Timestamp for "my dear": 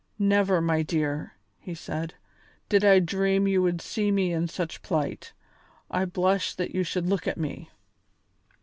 0.61-1.33